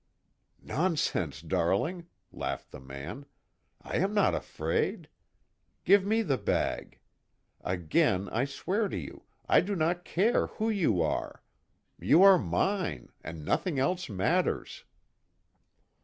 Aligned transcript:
"Nonsense, 0.63 1.43
darling!" 1.43 2.07
laughed 2.33 2.71
the 2.71 2.79
man, 2.79 3.27
"I 3.83 3.97
am 3.97 4.15
not 4.15 4.33
afraid! 4.33 5.07
Give 5.85 6.03
me 6.07 6.23
the 6.23 6.39
bag. 6.39 6.97
Again 7.63 8.27
I 8.29 8.45
swear 8.45 8.87
to 8.87 8.97
you, 8.97 9.25
I 9.47 9.61
do 9.61 9.75
not 9.75 10.03
care 10.03 10.47
who 10.57 10.71
you 10.71 11.03
are. 11.03 11.43
You 11.99 12.23
are 12.23 12.39
mine 12.39 13.09
and 13.23 13.45
nothing 13.45 13.77
else 13.77 14.09
matters!" 14.09 14.85